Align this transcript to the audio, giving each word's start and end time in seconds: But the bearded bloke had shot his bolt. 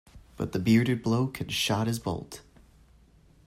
But 0.35 0.51
the 0.51 0.57
bearded 0.57 1.03
bloke 1.03 1.37
had 1.37 1.51
shot 1.51 1.85
his 1.85 1.99
bolt. 1.99 2.41